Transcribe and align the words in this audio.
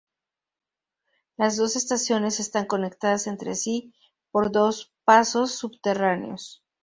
Las 1.37 1.57
dos 1.57 1.75
estaciones 1.75 2.39
están 2.39 2.65
conectadas 2.65 3.27
entre 3.27 3.53
sí 3.53 3.93
por 4.31 4.51
dos 4.51 4.91
pasos 5.05 5.51
subterráneos. 5.51 6.63